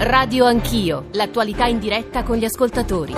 [0.00, 3.12] Radio Anch'io, l'attualità in diretta con gli ascoltatori.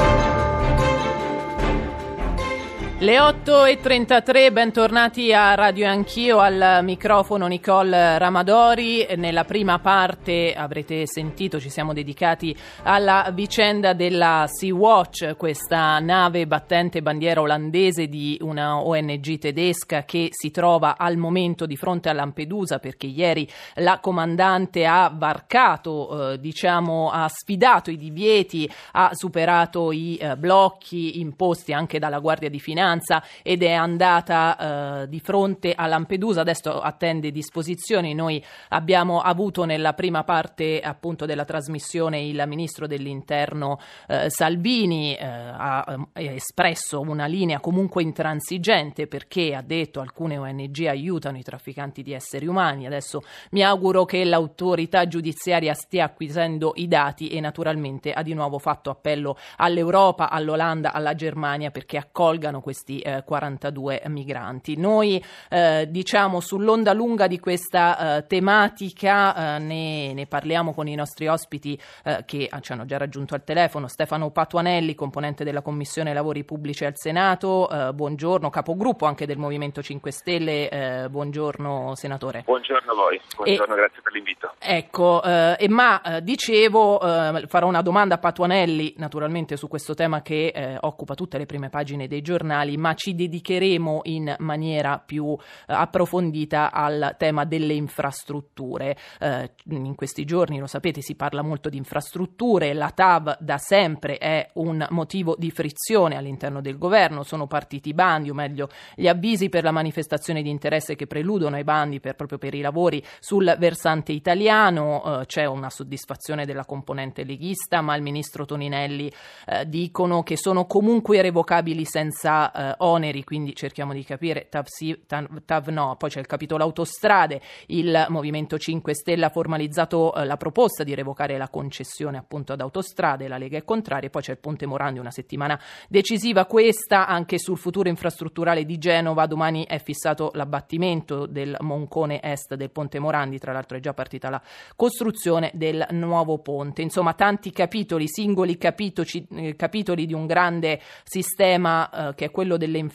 [3.01, 9.05] Le 8.33, bentornati a Radio Anch'io, al microfono Nicole Ramadori.
[9.17, 17.03] Nella prima parte avrete sentito, ci siamo dedicati alla vicenda della Sea-Watch, questa nave battente
[17.03, 22.79] bandiera olandese di una ONG tedesca che si trova al momento di fronte a Lampedusa
[22.79, 30.15] perché ieri la comandante ha varcato, eh, diciamo, ha sfidato i divieti, ha superato i
[30.19, 35.87] eh, blocchi imposti anche dalla Guardia di Finanza ed è andata eh, di fronte a
[35.87, 38.15] Lampedusa, adesso attende disposizioni.
[38.15, 45.25] Noi abbiamo avuto nella prima parte appunto della trasmissione il ministro dell'interno eh, Salvini eh,
[45.25, 52.03] ha eh, espresso una linea comunque intransigente perché ha detto alcune ONG aiutano i trafficanti
[52.03, 52.87] di esseri umani.
[52.87, 58.59] Adesso mi auguro che l'autorità giudiziaria stia acquisendo i dati e naturalmente ha di nuovo
[58.59, 64.77] fatto appello all'Europa, all'Olanda, alla Germania perché accolgano questi questi eh, 42 migranti.
[64.77, 70.95] Noi eh, diciamo sull'onda lunga di questa eh, tematica eh, ne, ne, parliamo con i
[70.95, 76.13] nostri ospiti eh, che ci hanno già raggiunto al telefono, Stefano Patuanelli, componente della Commissione
[76.13, 82.43] Lavori Pubblici al Senato, eh, buongiorno, capogruppo anche del Movimento 5 Stelle, buongiorno senatore.
[82.45, 84.53] Buongiorno a voi, buongiorno, e, grazie per l'invito.
[84.59, 85.23] Ecco,
[85.69, 86.99] ma dicevo,
[87.47, 92.07] farò una domanda a Patuanelli naturalmente su questo tema che occupa tutte le prime pagine
[92.07, 98.97] dei giornali, ma ci dedicheremo in maniera più eh, approfondita al tema delle infrastrutture.
[99.19, 104.19] Eh, in questi giorni, lo sapete, si parla molto di infrastrutture, la TAV da sempre
[104.19, 109.09] è un motivo di frizione all'interno del governo, sono partiti i bandi, o meglio gli
[109.09, 113.03] avvisi per la manifestazione di interesse che preludono ai bandi per, proprio per i lavori
[113.19, 119.13] sul versante italiano, eh, c'è una soddisfazione della componente leghista, ma il ministro Toninelli
[119.47, 125.03] eh, dicono che sono comunque irrevocabili senza eh, oneri, quindi cerchiamo di capire, TAV, sì,
[125.07, 130.37] TAV, no, poi c'è il capitolo autostrade, il Movimento 5 Stelle ha formalizzato eh, la
[130.37, 134.39] proposta di revocare la concessione appunto ad autostrade, la Lega è contraria, poi c'è il
[134.39, 140.31] Ponte Morandi, una settimana decisiva questa anche sul futuro infrastrutturale di Genova, domani è fissato
[140.35, 144.43] l'abbattimento del Moncone Est del Ponte Morandi, tra l'altro è già partita la
[144.77, 152.09] costruzione del nuovo ponte, insomma tanti capitoli, singoli capitoli, eh, capitoli di un grande sistema
[152.09, 152.90] eh, che è quello delle infrastrutture,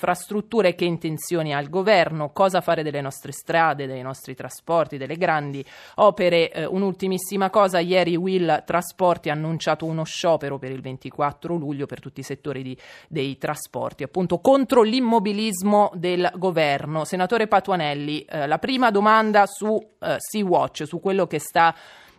[0.75, 5.65] che intenzioni ha il governo, cosa fare delle nostre strade, dei nostri trasporti, delle grandi
[5.95, 6.51] opere.
[6.51, 11.99] Eh, un'ultimissima cosa, ieri Will Trasporti ha annunciato uno sciopero per il 24 luglio per
[11.99, 17.05] tutti i settori di, dei trasporti, appunto contro l'immobilismo del governo.
[17.05, 21.73] Senatore Patuanelli, eh, la prima domanda su eh, Sea-Watch, su quello che sta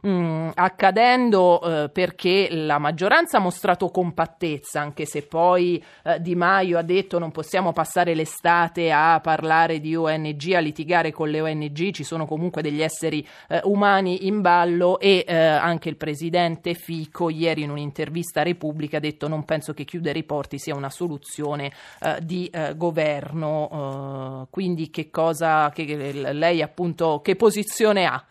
[0.06, 6.34] mh, mm, accadendo eh, perché la maggioranza ha mostrato compattezza, anche se poi eh, Di
[6.34, 11.40] Maio ha detto non possiamo passare l'estate a parlare di ONG, a litigare con le
[11.40, 16.74] ONG, ci sono comunque degli esseri eh, umani in ballo e eh, anche il presidente
[16.74, 20.74] Fico ieri in un'intervista a Repubblica ha detto non penso che chiudere i porti sia
[20.74, 24.46] una soluzione eh, di eh, governo.
[24.50, 28.22] quindi che cosa, che, lei appunto, che posizione ha?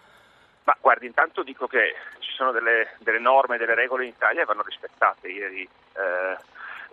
[0.66, 4.48] Ma guardi, intanto dico che ci sono delle, delle norme, delle regole in Italia che
[4.48, 5.28] vanno rispettate.
[5.28, 6.38] Ieri eh,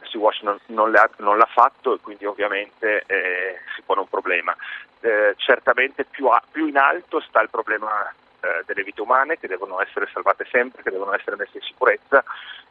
[0.09, 4.55] Sea-Watch non, non, non, l'ha fatto e quindi ovviamente eh, si pone un problema.
[5.01, 9.49] Eh, certamente più, a, più, in alto sta il problema eh, delle vite umane che
[9.49, 12.23] devono essere salvate sempre, che devono essere messe in sicurezza.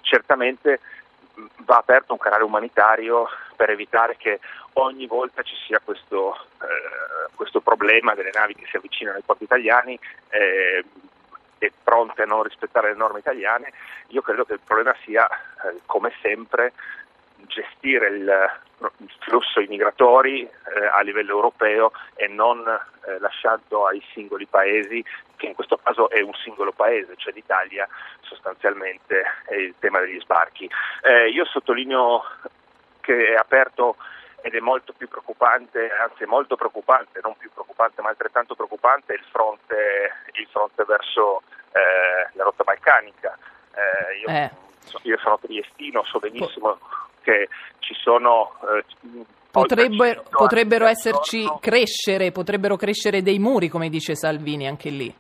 [0.02, 0.80] Certamente
[1.66, 4.40] va aperto un canale umanitario per evitare che
[4.74, 9.44] ogni volta ci sia questo, eh, questo problema delle navi che si avvicinano ai porti
[9.44, 10.00] italiani
[10.30, 10.84] eh,
[11.58, 13.72] e pronte a non rispettare le norme italiane.
[14.08, 16.74] Io credo che il problema sia, eh, come sempre,
[17.48, 18.52] gestire il,
[19.20, 25.04] flusso immigratori eh, a livello europeo e non eh, lasciando ai singoli paesi,
[25.36, 27.88] che in questo caso è un singolo paese, cioè l'Italia
[28.22, 30.70] sostanzialmente è il tema degli sbarchi.
[31.04, 32.24] Eh, io sottolineo
[33.02, 33.96] che è aperto
[34.42, 39.24] ed è molto più preoccupante, anzi molto preoccupante, non più preoccupante ma altrettanto preoccupante il
[39.30, 43.38] fronte, il fronte verso eh, la rotta balcanica.
[43.74, 44.52] Eh, io, eh.
[45.04, 46.80] io, sono triestino, so benissimo
[47.22, 48.54] che ci sono...
[48.64, 55.14] Eh, Potrebbe, potrebbero esserci crescere, potrebbero crescere dei muri, come dice Salvini anche lì.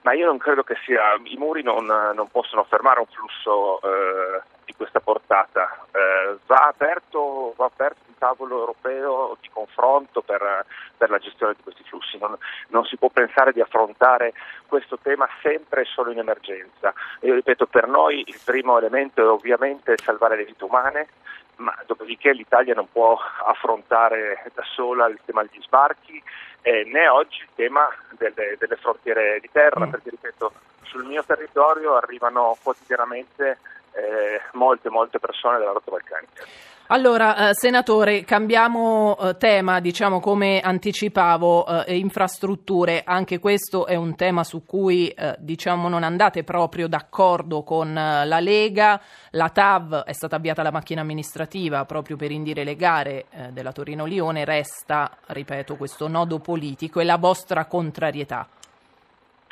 [0.00, 4.40] Ma io non credo che sia, i muri non, non possono fermare un flusso eh,
[4.70, 5.84] di questa portata.
[5.90, 10.64] Eh, va, aperto, va aperto un tavolo europeo di confronto per,
[10.96, 12.18] per la gestione di questi flussi.
[12.18, 12.36] Non,
[12.68, 14.32] non, si può pensare di affrontare
[14.66, 16.94] questo tema sempre e solo in emergenza.
[17.22, 21.08] Io ripeto, per noi il primo elemento è ovviamente salvare le vite umane,
[21.56, 26.22] ma dopodiché l'Italia non può affrontare da sola il tema degli sbarchi
[26.62, 29.90] eh, né oggi il tema delle, delle frontiere di terra, mm.
[29.90, 30.52] perché ripeto,
[30.82, 33.58] sul mio territorio arrivano quotidianamente
[34.00, 36.44] eh, molte, molte persone della rotta balcanica.
[36.92, 43.04] Allora, eh, senatore, cambiamo eh, tema, diciamo come anticipavo, eh, infrastrutture.
[43.04, 48.26] Anche questo è un tema su cui eh, diciamo non andate proprio d'accordo con eh,
[48.26, 49.00] la Lega.
[49.30, 53.70] La TAV è stata avviata la macchina amministrativa proprio per indire le gare eh, della
[53.70, 54.44] Torino-Lione.
[54.44, 58.48] Resta, ripeto, questo nodo politico e la vostra contrarietà.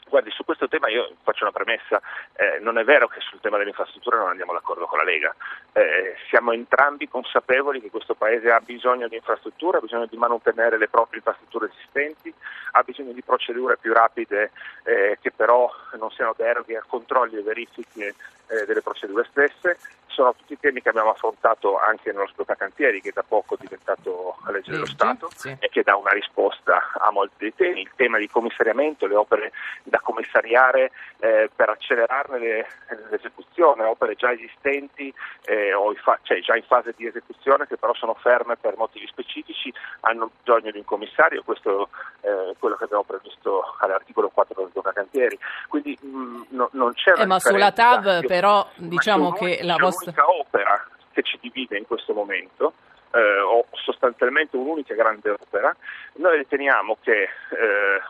[0.09, 2.01] Guardi, su questo tema io faccio una premessa,
[2.35, 5.35] eh, non è vero che sul tema delle infrastrutture non andiamo d'accordo con la Lega,
[5.73, 10.79] eh, siamo entrambi consapevoli che questo Paese ha bisogno di infrastrutture, ha bisogno di mantenere
[10.79, 12.33] le proprie infrastrutture esistenti,
[12.73, 14.51] ha bisogno di procedure più rapide
[14.85, 18.15] eh, che però non siano deroghe a controlli e verifiche
[18.49, 19.79] eh, delle procedure stesse,
[20.19, 24.37] sono tutti temi che abbiamo affrontato anche nello sblocca cantieri che da poco è diventato
[24.50, 25.55] legge dello Stato sì.
[25.56, 29.53] e che dà una risposta a molti dei temi, il tema di commissariamento, le opere
[29.85, 32.67] da commissariare eh, per accelerarne le,
[33.11, 35.12] l'esecuzione, opere già esistenti
[35.44, 39.06] eh, o fa- cioè già in fase di esecuzione che però sono ferme per motivi
[39.06, 41.91] specifici, hanno bisogno di un commissario, questo
[42.21, 42.29] è
[42.59, 45.38] quello che abbiamo previsto all'articolo 4 dello sblocca cantieri,
[45.69, 50.08] quindi mh, mm, no, non c'è eh, ma sulla TAV però diciamo che la vostra
[50.09, 52.73] l'unica opera che ci divide in questo momento,
[53.13, 55.75] eh, o sostanzialmente un'unica grande opera,
[56.15, 57.29] noi riteniamo che eh,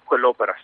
[0.05, 0.57] quell'opera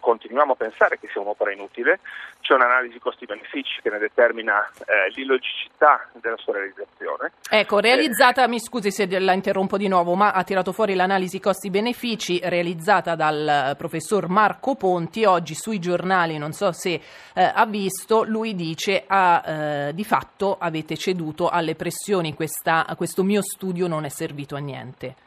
[0.00, 2.00] continuiamo a pensare che sia un'opera inutile,
[2.40, 7.32] c'è un'analisi costi-benefici che ne determina eh, l'illogicità della sua realizzazione.
[7.50, 11.40] Ecco, realizzata, eh, mi scusi se la interrompo di nuovo, ma ha tirato fuori l'analisi
[11.40, 17.00] costi-benefici realizzata dal professor Marco Ponti, oggi sui giornali, non so se
[17.34, 23.22] eh, ha visto, lui dice ah, eh, di fatto avete ceduto alle pressioni, questa, questo
[23.22, 25.25] mio studio non è servito a niente.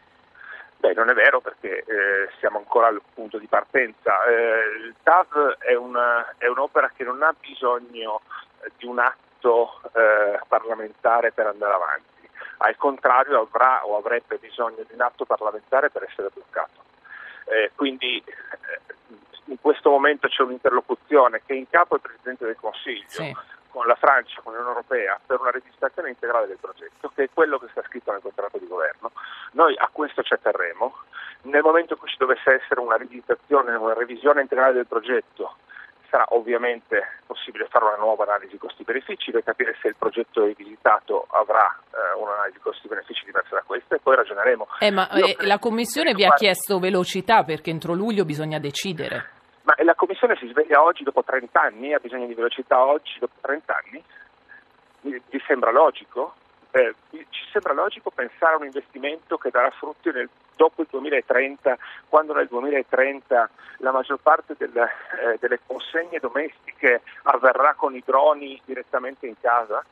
[0.80, 4.24] Beh, non è vero perché eh, siamo ancora al punto di partenza.
[4.24, 8.22] Eh, il TAV è, una, è, un'opera che non ha bisogno
[8.78, 12.30] di un atto eh, parlamentare per andare avanti,
[12.60, 16.82] al contrario avrà o avrebbe bisogno di un atto parlamentare per essere bloccato.
[17.46, 18.80] Eh, quindi eh,
[19.46, 23.10] in questo momento c'è un'interlocuzione che è in capo al Presidente del Consiglio.
[23.10, 23.36] Sì
[23.70, 27.58] con la Francia, con l'Unione Europea, per una registrazione integrale del progetto, che è quello
[27.58, 29.12] che sta scritto nel contratto di governo.
[29.54, 30.96] Noi a questo ci atterremo.
[31.44, 35.56] Nel momento in cui ci dovesse essere una registrazione, una revisione integrale del progetto,
[36.10, 41.80] sarà ovviamente possibile fare una nuova analisi costi-benefici per capire se il progetto rivisitato avrà
[41.92, 44.68] eh, un'analisi costi-benefici diversa da questa e poi ragioneremo.
[44.80, 49.38] Eh, ma eh, la Commissione vi ha chiesto velocità perché entro luglio bisogna decidere.
[49.70, 53.36] Ma la Commissione si sveglia oggi dopo 30 anni, ha bisogno di velocità oggi dopo
[53.42, 54.04] 30 anni?
[55.02, 56.34] Vi sembra logico?
[56.72, 61.78] Eh, ci sembra logico pensare a un investimento che darà frutti nel, dopo il 2030,
[62.08, 68.60] quando nel 2030 la maggior parte del, eh, delle consegne domestiche avverrà con i droni
[68.66, 69.86] direttamente in casa?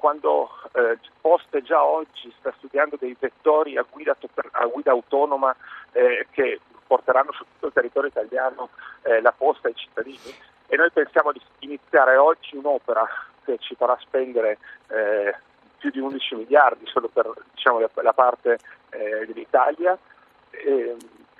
[0.00, 4.16] Quando eh, Poste già oggi sta studiando dei vettori a guida,
[4.52, 5.54] a guida autonoma
[5.92, 8.70] eh, che porteranno su tutto il territorio italiano
[9.02, 10.34] eh, la posta ai cittadini
[10.66, 13.06] e noi pensiamo di iniziare oggi un'opera
[13.44, 15.36] che ci farà spendere eh,
[15.76, 18.58] più di 11 miliardi solo per diciamo, la parte
[18.90, 19.98] eh, dell'Italia.
[20.50, 20.96] Eh,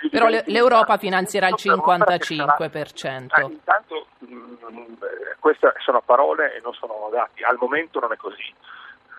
[0.09, 3.29] Però l'Europa finanzierà il 55%.
[3.29, 4.95] Sarà, eh, intanto mh, mm,
[5.39, 8.55] queste sono parole e non sono dati, al momento non è così,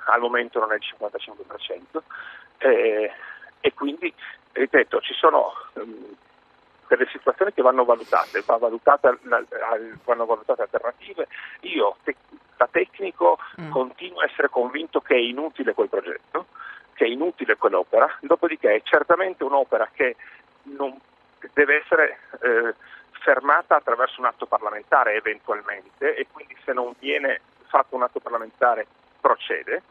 [0.06, 2.02] al momento non è il 55%.
[2.58, 3.12] Eh,
[3.60, 4.14] e quindi
[4.54, 6.16] ripeto, ci sono um,
[6.88, 11.28] delle situazioni che vanno valutate, va valutata, vanno valutate alternative.
[11.62, 12.16] Io te,
[12.58, 13.72] da tecnico mm.
[13.72, 16.48] continuo a essere convinto che è inutile quel progetto,
[16.94, 20.16] che è inutile quell'opera, dopodiché è certamente un'opera che
[20.64, 21.00] non,
[21.54, 22.76] deve essere eh,
[23.22, 28.88] fermata attraverso un atto parlamentare eventualmente e quindi se non viene fatto un atto parlamentare
[29.20, 29.84] procede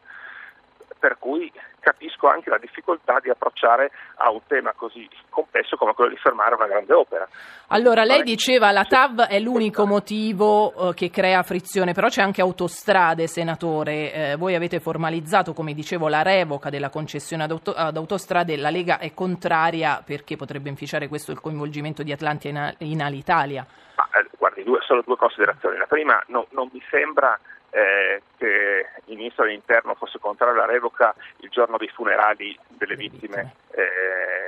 [1.01, 6.11] per cui capisco anche la difficoltà di approcciare a un tema così complesso come quello
[6.11, 7.27] di fermare una grande opera.
[7.69, 12.41] Allora, lei diceva la TAV è l'unico motivo eh, che crea frizione, però c'è anche
[12.41, 14.13] autostrade, senatore.
[14.13, 18.55] Eh, voi avete formalizzato, come dicevo, la revoca della concessione ad, auto- ad, autostrade.
[18.57, 23.65] La Lega è contraria perché potrebbe inficiare questo il coinvolgimento di Atlantia in, in Alitalia.
[23.95, 25.77] Ma, eh, guardi, due, solo due considerazioni.
[25.77, 27.39] La prima, no, non mi sembra
[27.71, 33.55] eh, che il ministro dell'interno fosse contrario alla revoca il giorno dei funerali delle vittime.
[33.71, 34.40] eh,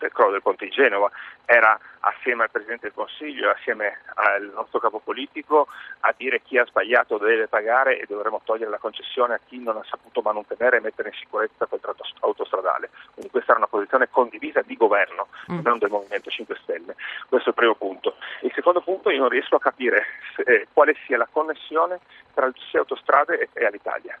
[0.00, 1.10] del crollo del ponte di Genova,
[1.44, 5.68] era assieme al Presidente del Consiglio, assieme al nostro capo politico
[6.00, 9.76] a dire chi ha sbagliato deve pagare e dovremo togliere la concessione a chi non
[9.76, 12.90] ha saputo mantenere e mettere in sicurezza quel tratto autostradale.
[13.12, 15.60] Quindi questa era una posizione condivisa di governo, mm.
[15.62, 16.94] non del Movimento 5 Stelle.
[17.28, 18.16] Questo è il primo punto.
[18.42, 20.04] Il secondo punto io non riesco a capire
[20.34, 22.00] se, eh, quale sia la connessione
[22.32, 24.18] tra il dossier autostrade e, e all'Italia.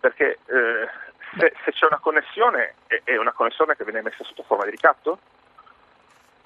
[0.00, 0.88] Perché eh,
[1.38, 4.70] se, se, c'è una connessione, è, è, una connessione che viene messa sotto forma di
[4.70, 5.18] ricatto?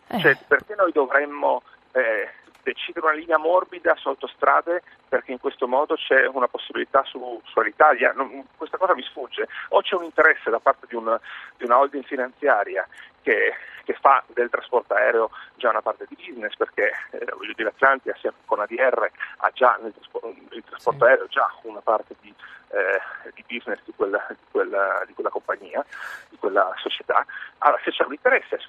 [0.08, 0.20] Eh.
[0.20, 1.62] Cioè, perché noi dovremmo
[1.92, 2.30] eh,
[2.62, 8.12] decidere una linea morbida su autostrade perché in questo modo c'è una possibilità su, sull'Italia.
[8.12, 9.48] Non, questa cosa mi sfugge.
[9.70, 11.18] O c'è un interesse da parte di, un,
[11.56, 12.86] di una holding finanziaria
[13.26, 17.70] che, che, fa del trasporto aereo già una parte di business perché eh, voglio dire
[17.70, 18.14] Atlantia
[18.44, 19.92] con ADR ha già nel,
[20.22, 21.10] nel trasporto sì.
[21.10, 22.32] aereo già una parte di,
[22.68, 25.84] eh, di business di quella, di, quella, di quella, compagnia,
[26.28, 27.26] di quella società.
[27.58, 28.60] Allora se c'è un interesse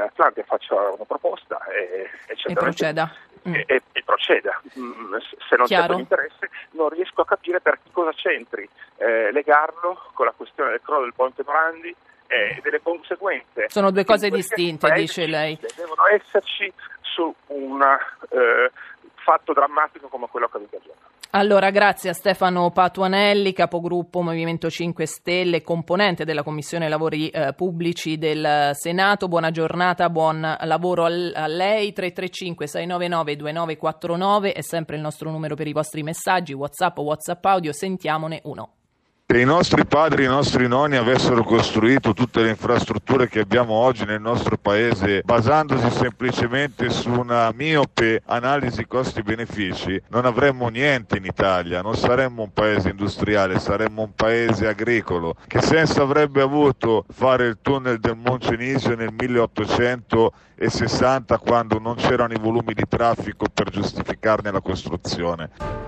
[0.00, 3.12] Atlantia faccia una proposta e, e, e proceda
[3.48, 3.54] mm.
[3.54, 4.62] e, e, proceda.
[4.78, 5.16] Mm,
[5.48, 5.94] se non Chiaro.
[5.94, 8.68] c'è interesse non riesco a capire per cosa c'entri
[8.98, 13.66] eh, legarlo con la questione del crollo del Ponte Morandi e delle conseguenze.
[13.68, 15.58] Sono due cose distinte, dice lei.
[15.76, 18.70] Devono esserci su un eh,
[19.14, 21.12] fatto drammatico come quello accaduto a Genova.
[21.36, 28.18] Allora, grazie a Stefano Patuanelli, capogruppo Movimento 5 Stelle, componente della Commissione Lavori eh, Pubblici
[28.18, 29.26] del Senato.
[29.26, 31.92] Buona giornata, buon lavoro al, a lei.
[31.92, 37.44] 335 699 2949 è sempre il nostro numero per i vostri messaggi, WhatsApp o WhatsApp
[37.46, 37.72] audio.
[37.72, 38.83] Sentiamone uno.
[39.26, 43.72] Se i nostri padri e i nostri nonni avessero costruito tutte le infrastrutture che abbiamo
[43.72, 51.24] oggi nel nostro paese basandosi semplicemente su una miope analisi costi-benefici, non avremmo niente in
[51.24, 55.36] Italia, non saremmo un paese industriale, saremmo un paese agricolo.
[55.46, 62.38] Che senso avrebbe avuto fare il tunnel del Moncenisio nel 1860 quando non c'erano i
[62.38, 65.83] volumi di traffico per giustificarne la costruzione?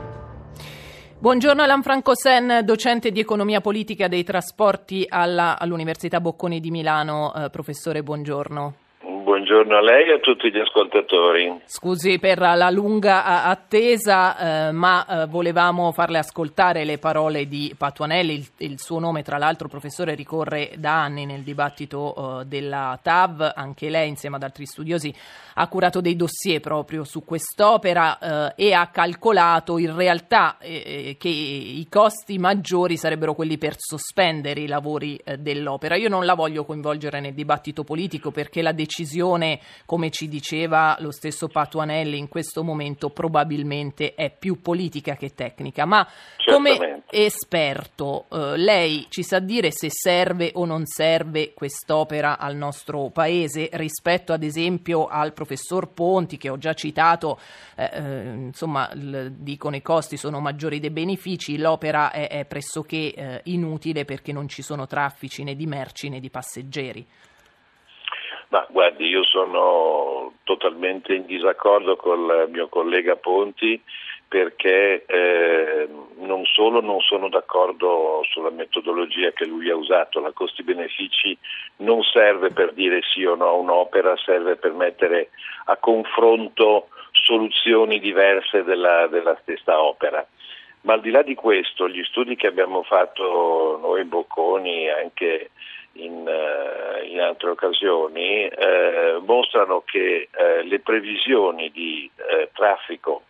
[1.18, 7.32] Buongiorno Alan Franco Sen, docente di economia politica dei trasporti alla, all'Università Bocconi di Milano.
[7.34, 8.85] Eh, professore, buongiorno.
[9.26, 11.62] Buongiorno a lei e a tutti gli ascoltatori.
[11.64, 18.34] Scusi per la lunga attesa, eh, ma eh, volevamo farle ascoltare le parole di Patuanelli.
[18.34, 23.50] Il, il, suo nome, tra l'altro, professore, ricorre da anni nel dibattito eh, della TAV.
[23.56, 25.12] Anche lei, insieme ad altri studiosi,
[25.58, 31.16] ha curato dei dossier proprio su quest'opera eh, e ha calcolato in realtà eh, eh,
[31.18, 35.96] che i costi maggiori sarebbero quelli per sospendere i lavori eh, dell'opera.
[35.96, 39.14] Io non la voglio coinvolgere nel dibattito politico perché la decisione,
[39.84, 45.84] come ci diceva lo stesso Patuanelli in questo momento, probabilmente è più politica che tecnica,
[45.84, 46.06] ma
[46.44, 53.10] come esperto eh, lei ci sa dire se serve o non serve quest'opera al nostro
[53.10, 57.38] paese rispetto ad esempio al professor Ponti, che ho già citato,
[57.76, 63.14] eh, eh, insomma, l- dicono i costi sono maggiori dei benefici, l'opera è, è pressoché
[63.14, 67.06] eh, inutile perché non ci sono traffici né di merci né di passeggeri.
[68.48, 73.82] Ma guardi, io sono totalmente in disaccordo con il mio collega Ponti
[74.28, 75.88] perché eh,
[76.18, 81.36] non solo non sono d'accordo sulla metodologia che lui ha usato, la costi-benefici
[81.76, 85.30] non serve per dire sì o no a un'opera, serve per mettere
[85.66, 90.26] a confronto soluzioni diverse della, della stessa opera.
[90.82, 95.50] Ma al di là di questo, gli studi che abbiamo fatto noi Bocconi anche
[95.98, 103.22] in, uh, in altre occasioni eh, mostrano che eh, le previsioni di eh, traffico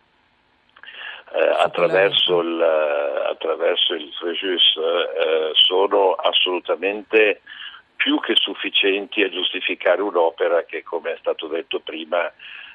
[1.33, 7.41] eh, attraverso, il, eh, attraverso il Frejus eh, sono assolutamente
[7.97, 12.31] più che sufficienti a giustificare un'opera che, come è stato detto prima,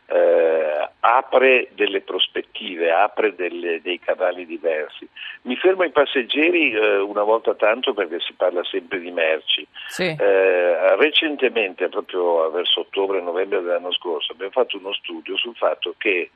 [0.06, 5.08] eh, apre delle prospettive, apre delle, dei canali diversi.
[5.42, 9.66] Mi fermo ai passeggeri eh, una volta tanto perché si parla sempre di merci.
[9.86, 10.14] Sì.
[10.18, 16.30] Eh, recentemente, proprio verso ottobre-novembre dell'anno scorso, abbiamo fatto uno studio sul fatto che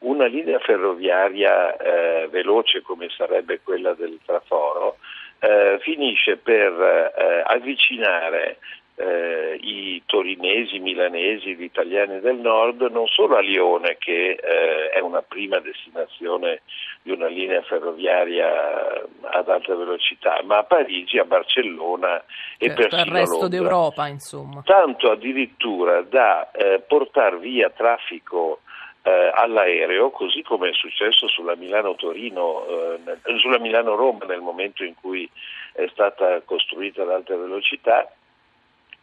[0.00, 4.98] una linea ferroviaria eh, veloce come sarebbe quella del traforo
[5.42, 8.58] eh, finisce per eh, avvicinare
[8.94, 14.90] eh, i torinesi, i milanesi, gli italiani del nord non solo a Lione che eh,
[14.90, 16.62] è una prima destinazione
[17.02, 22.22] di una linea ferroviaria ad alta velocità, ma a Parigi, a Barcellona
[22.58, 24.62] e certo, persino al resto d'Europa, insomma.
[24.64, 28.60] Tanto addirittura da eh, portare via traffico
[29.02, 35.28] eh, all'aereo, così come è successo sulla Milano-Torino, eh, sulla Milano-Roma nel momento in cui
[35.72, 38.08] è stata costruita l'alta velocità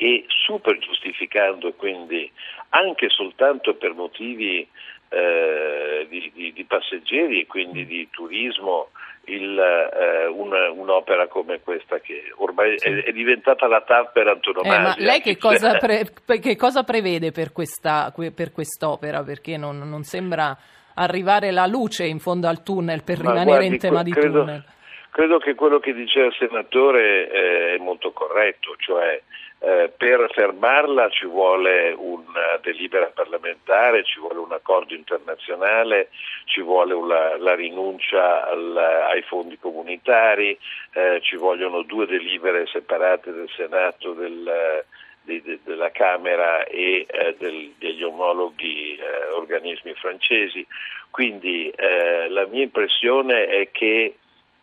[0.01, 2.31] e super giustificando quindi
[2.69, 4.65] anche soltanto per motivi
[5.09, 8.91] eh, di, di, di, passeggeri e quindi di turismo
[9.25, 14.77] il, eh, una, un'opera come questa che ormai è, è, diventata la TAV per antonomasia.
[14.77, 16.05] Eh, ma lei che cosa, pre,
[16.39, 19.21] che cosa prevede per, questa, per, quest'opera?
[19.23, 20.55] Perché non, non, sembra
[20.93, 24.39] arrivare la luce in fondo al tunnel per ma rimanere guardi, in tema di credo,
[24.39, 24.63] tunnel.
[25.11, 29.21] Credo che quello che diceva il senatore eh, è molto corretto, cioè
[29.59, 36.09] eh, per fermarla ci vuole una delibera parlamentare, ci vuole un accordo internazionale,
[36.45, 40.57] ci vuole una, la rinuncia al, ai fondi comunitari,
[40.93, 44.85] eh, ci vogliono due delibere separate del Senato, del,
[45.23, 50.65] de, de, della Camera e eh, del, degli omologhi eh, organismi francesi.
[51.11, 54.15] Quindi eh, la mia impressione è che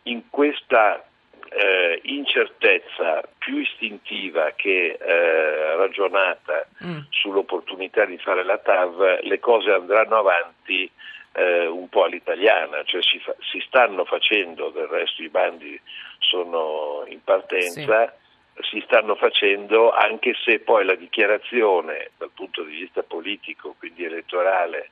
[0.03, 1.03] in questa
[1.49, 6.99] eh, incertezza più istintiva che eh, ragionata mm.
[7.09, 10.89] sull'opportunità di fare la TAV, le cose andranno avanti
[11.33, 15.79] eh, un po' all'italiana, cioè si, fa, si, stanno facendo, del resto i bandi
[16.19, 18.07] sono in partenza.
[18.07, 18.25] Sì
[18.61, 24.89] si stanno facendo anche se poi la dichiarazione dal punto di vista politico, quindi elettorale,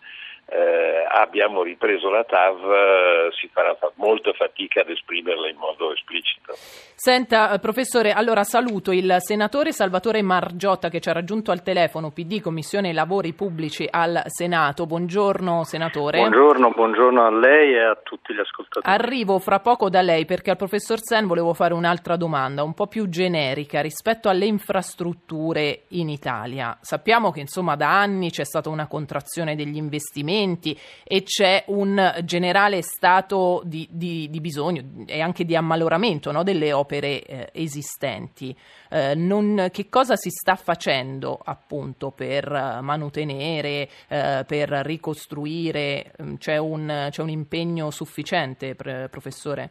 [0.47, 5.91] eh, abbiamo ripreso la TAV, eh, si farà fa- molta fatica ad esprimerla in modo
[5.91, 6.53] esplicito.
[6.53, 12.11] Senta, eh, professore, allora saluto il senatore Salvatore Margiotta che ci ha raggiunto al telefono,
[12.11, 14.85] PD Commissione Lavori Pubblici al Senato.
[14.85, 16.19] Buongiorno, senatore.
[16.19, 18.85] Buongiorno, buongiorno a lei e a tutti gli ascoltatori.
[18.87, 22.85] Arrivo fra poco da lei perché al professor Sen volevo fare un'altra domanda, un po'
[22.85, 26.77] più generica rispetto alle infrastrutture in Italia.
[26.81, 32.13] Sappiamo che insomma da anni c'è stata una contrazione degli investimenti investimenti e c'è un
[32.23, 38.55] generale stato di, di, di bisogno e anche di ammaloramento no, delle opere eh, esistenti.
[38.89, 42.49] Eh, non, che cosa si sta facendo appunto per
[42.81, 46.13] manutenere, eh, per ricostruire?
[46.21, 49.69] Mm, c'è un, c'è un impegno sufficiente, pre- professore?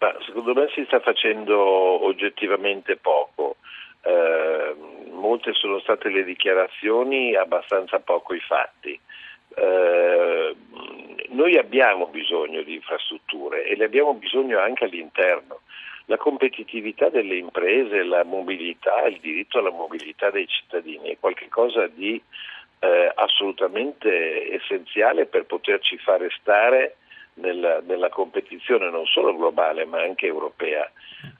[0.00, 1.58] Ma secondo me si sta facendo
[2.04, 3.56] oggettivamente poco.
[4.00, 4.76] Eh,
[5.10, 8.98] molte sono state le dichiarazioni, abbastanza poco i fatti.
[9.60, 10.56] Eh,
[11.30, 15.60] noi abbiamo bisogno di infrastrutture e le abbiamo bisogno anche all'interno.
[16.06, 22.20] La competitività delle imprese, la mobilità, il diritto alla mobilità dei cittadini è qualcosa di
[22.80, 26.96] eh, assolutamente essenziale per poterci fare stare
[27.40, 30.90] nella, nella, competizione non solo globale ma anche europea.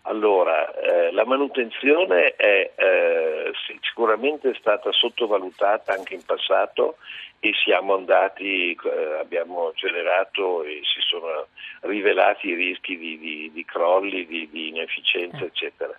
[0.02, 6.96] Allora, eh, la manutenzione è eh, sicuramente stata sottovalutata anche in passato
[7.40, 11.46] e siamo andati, eh, abbiamo generato e si sono
[11.82, 15.96] rivelati i rischi di, di, di crolli, di, di, inefficienza, eccetera.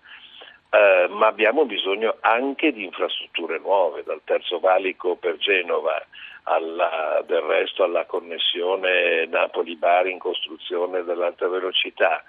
[0.71, 6.05] Eh, ma abbiamo bisogno anche di infrastrutture nuove, dal terzo valico per Genova
[6.43, 12.23] alla, del resto alla connessione Napoli-Bari in costruzione dell'alta velocità,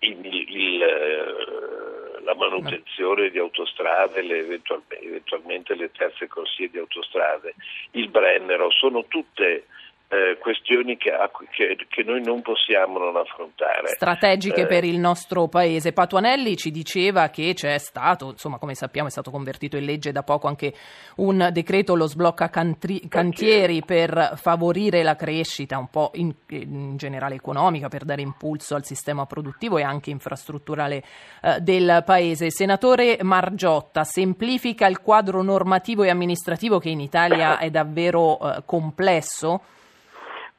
[0.00, 7.54] il, il, eh, la manutenzione di autostrade, le eventualmente, eventualmente le terze corsie di autostrade,
[7.92, 9.66] il Brennero, sono tutte
[10.12, 11.12] eh, questioni che,
[11.52, 13.86] che, che, noi non possiamo non affrontare.
[13.86, 15.92] Strategiche eh, per il nostro paese.
[15.92, 20.24] Patuanelli ci diceva che c'è stato, insomma come sappiamo è stato convertito in legge da
[20.24, 20.74] poco anche
[21.16, 27.36] un decreto, lo sblocca cantri, cantieri per favorire la crescita un po' in, in, generale
[27.36, 31.04] economica, per dare impulso al sistema produttivo e anche infrastrutturale
[31.40, 32.50] eh, del paese.
[32.50, 39.78] Senatore Margiotta, semplifica il quadro normativo e amministrativo che in Italia è davvero eh, complesso?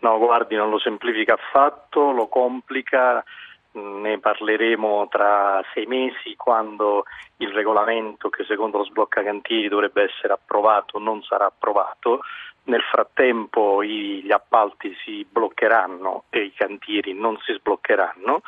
[0.02, 3.24] No, guardi, non lo semplifica affatto, lo complica,
[3.74, 7.06] ne parleremo tra sei mesi quando
[7.38, 12.22] il regolamento che secondo lo sblocca cantieri dovrebbe essere approvato non sarà approvato.
[12.64, 18.42] Nel frattempo gli appalti si bloccheranno e i cantieri non si sbloccheranno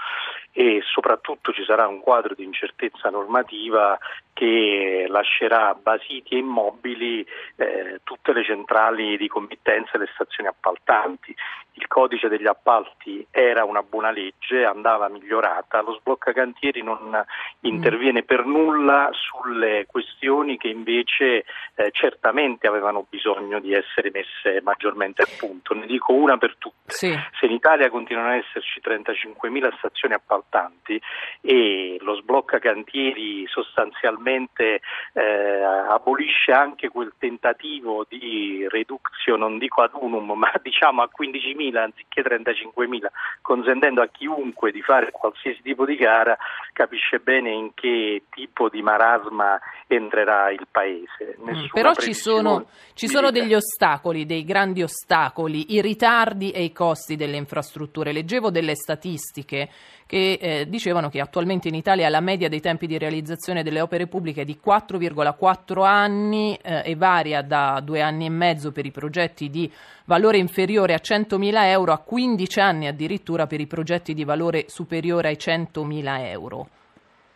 [0.54, 3.98] e soprattutto ci sarà un quadro di incertezza normativa
[4.34, 11.36] che lascerà basiti e immobili eh, tutte le centrali di committenza e le stazioni appaltanti.
[11.76, 17.24] Il codice degli appalti era una buona legge, andava migliorata, lo sblocca cantieri non
[17.62, 25.24] interviene per nulla sulle questioni che invece eh, certamente avevano bisogno di essere messe maggiormente
[25.24, 25.74] a punto.
[25.74, 26.94] Ne dico una per tutte.
[26.94, 27.12] Sì.
[27.40, 31.02] Se in Italia continuano ad esserci 35.000 stazioni appaltanti, appaltanti
[31.42, 34.82] e lo sblocca cantieri sostanzialmente
[35.14, 41.78] eh, abolisce anche quel tentativo di reduzione, non dico ad unum, ma diciamo a 15.000
[41.78, 43.06] anziché 35.000,
[43.42, 46.38] consentendo a chiunque di fare qualsiasi tipo di gara,
[46.74, 51.38] capisce bene in che tipo di marasma entrerà il paese.
[51.40, 56.72] Mm, però ci sono, ci sono degli ostacoli, dei grandi ostacoli, i ritardi e i
[56.72, 58.12] costi delle infrastrutture.
[58.12, 59.70] Leggevo delle statistiche
[60.14, 64.06] che eh, dicevano che attualmente in Italia la media dei tempi di realizzazione delle opere
[64.06, 68.92] pubbliche è di 4,4 anni eh, e varia da due anni e mezzo per i
[68.92, 69.72] progetti di
[70.06, 75.30] valore inferiore a 100.000 euro a 15 anni addirittura per i progetti di valore superiore
[75.30, 76.68] ai 100.000 euro.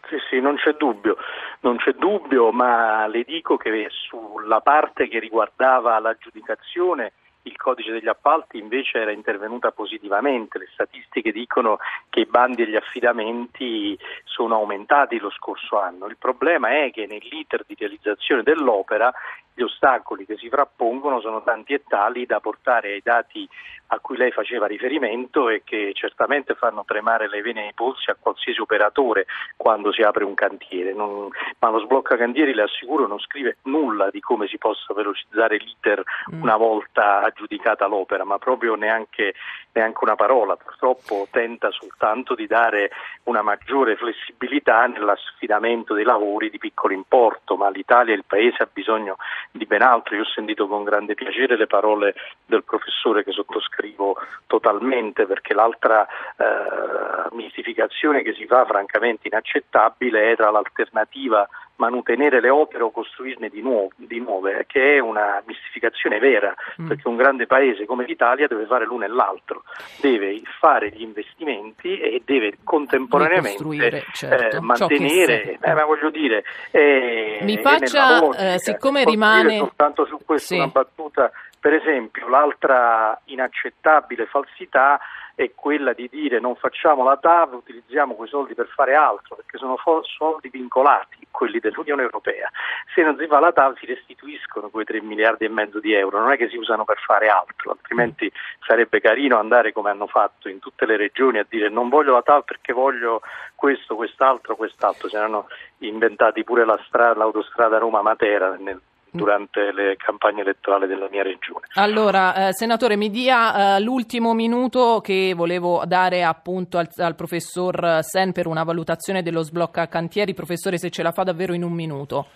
[0.07, 1.17] Sì, sì, non c'è dubbio,
[1.61, 7.13] non c'è dubbio, ma le dico che sulla parte che riguardava l'aggiudicazione
[7.47, 11.79] il codice degli appalti invece era intervenuta positivamente, le statistiche dicono
[12.09, 16.07] che i bandi e gli affidamenti sono aumentati lo scorso anno.
[16.07, 19.11] Il problema è che nell'iter di realizzazione dell'opera
[19.57, 23.49] gli ostacoli che si frappongono sono tanti e tali da portare ai dati
[23.87, 28.17] a cui lei faceva riferimento e che certamente fanno tremare le vene ai polsi a
[28.19, 30.93] qualsiasi operatore quando si apre un cantiere.
[30.93, 35.57] Non, ma lo sblocca cantieri, le assicuro, non scrive nulla di come si possa velocizzare
[35.57, 36.41] l'iter mm.
[36.41, 39.33] una volta aggiudicata l'opera, ma proprio neanche,
[39.71, 40.57] neanche una parola.
[40.57, 42.91] Purtroppo tenta soltanto di dare
[43.23, 48.69] una maggiore flessibilità nell'affidamento dei lavori di piccolo importo, ma l'Italia e il Paese ha
[48.71, 49.15] bisogno
[49.51, 50.15] di ben altro.
[50.15, 56.05] Io ho sentito con grande piacere le parole del professore che sottoscrivo totalmente perché l'altra
[56.05, 61.47] eh, mistificazione che si fa francamente inaccettabile è tra l'alternativa
[61.77, 66.87] manutenere le opere o costruirne di, nuove, di nuove che è una mistificazione vera, mm.
[66.87, 69.63] perché un grande paese come l'Italia deve fare l'uno e l'altro,
[70.01, 77.39] deve fare gli investimenti e deve contemporaneamente certo, eh, mantenere, eh, ma voglio dire, eh,
[77.41, 79.57] mi faccia, eh, siccome rimane...
[79.57, 80.59] Soltanto su questo sì.
[80.59, 84.99] una battuta, per esempio l'altra inaccettabile falsità
[85.37, 89.59] è quella di dire non facciamo la TAV, utilizziamo quei soldi per fare altro, perché
[89.59, 92.49] sono soldi vincolati, quelli dell'Unione Europea.
[92.95, 96.19] Se non si fa la TAV si restituiscono quei 3 miliardi e mezzo di euro,
[96.19, 98.31] non è che si usano per fare altro, altrimenti
[98.65, 102.23] sarebbe carino andare come hanno fatto in tutte le regioni a dire non voglio la
[102.23, 103.21] TAV perché voglio
[103.53, 105.47] questo, quest'altro, quest'altro, se ne hanno
[105.79, 108.81] inventati pure la strada, l'autostrada Roma-Matera nel
[109.17, 111.67] durante le campagne elettorali della mia regione.
[111.73, 117.99] Allora, eh, senatore, mi dia eh, l'ultimo minuto che volevo dare appunto al, al, professor
[118.01, 120.33] Sen per una valutazione dello sblocca cantieri.
[120.33, 122.27] Professore, se ce la fa davvero in un minuto.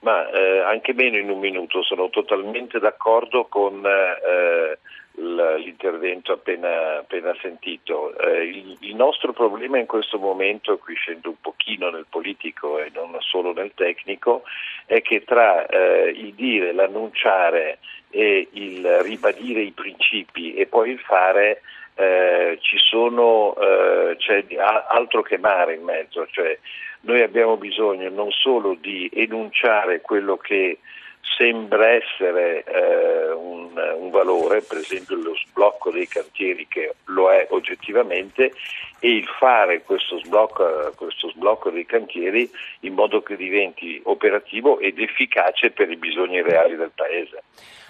[0.00, 4.78] Ma eh, anche meno in un minuto, sono totalmente d'accordo con eh,
[5.14, 8.16] l'intervento appena, appena sentito.
[8.18, 12.90] Eh, il, il, nostro problema in questo momento, qui scendo un pochino nel politico e
[12.94, 14.42] non solo nel tecnico,
[14.86, 17.78] è che tra eh, il dire, l'annunciare
[18.10, 21.62] e il ribadire i principi e poi il fare
[21.94, 26.58] eh, ci sono, eh, c'è altro che mare in mezzo, cioè
[27.00, 30.78] noi abbiamo bisogno non solo di enunciare quello che
[31.22, 37.46] sembra essere eh, un, un, valore, per esempio lo sblocco dei cantieri che lo è
[37.50, 38.52] oggettivamente
[38.98, 44.98] e il fare questo sblocco, questo sblocco dei cantieri in modo che diventi operativo ed
[44.98, 47.42] efficace per i bisogni reali del Paese.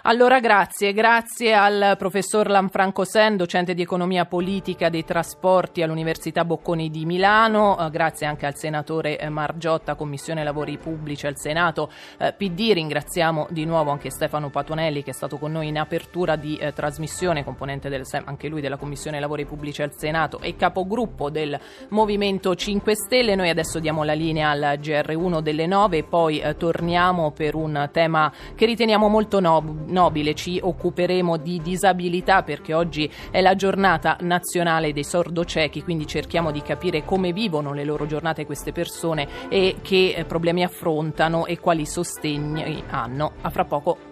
[0.04, 6.90] Allora grazie, grazie al professor Lanfranco Sen, docente di economia politica dei trasporti all'Università Bocconi
[6.90, 11.88] di Milano, eh, grazie anche al senatore eh, Margiotta, Commissione Lavori Pubblici al Senato,
[12.18, 16.34] eh, PD, ringraziamo di nuovo anche Stefano Patuanelli che è stato con noi in apertura
[16.34, 21.30] di eh, trasmissione, componente del, anche lui della Commissione Lavori Pubblici al Senato e capogruppo
[21.30, 21.56] del
[21.90, 23.36] Movimento 5 Stelle.
[23.36, 27.88] Noi adesso diamo la linea al GR1 delle 9 e poi eh, torniamo per un
[27.92, 30.34] tema che riteniamo molto nobile nobile.
[30.34, 36.62] Ci occuperemo di disabilità perché oggi è la giornata nazionale dei sordociechi, quindi cerchiamo di
[36.62, 41.86] capire come vivono le loro giornate queste persone e che eh, problemi affrontano e quali
[41.86, 43.32] sostegni hanno.
[43.42, 44.11] A fra poco.